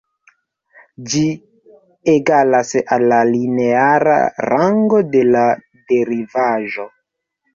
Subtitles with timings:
[1.09, 1.19] Ĝi
[2.13, 4.17] egalas al la lineara
[4.51, 5.43] rango de la
[5.93, 6.87] derivaĵo.